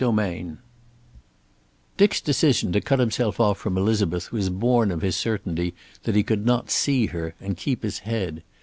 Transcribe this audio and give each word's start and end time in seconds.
XVI 0.01 0.57
Dick's 1.95 2.21
decision 2.21 2.71
to 2.71 2.81
cut 2.81 2.97
himself 2.97 3.39
off 3.39 3.59
from 3.59 3.77
Elizabeth 3.77 4.31
was 4.31 4.49
born 4.49 4.89
of 4.89 5.03
his 5.03 5.15
certainty 5.15 5.75
that 6.05 6.15
he 6.15 6.23
could 6.23 6.43
not 6.43 6.71
see 6.71 7.05
her 7.05 7.35
and 7.39 7.55
keep 7.55 7.83
his 7.83 7.99
head. 7.99 8.41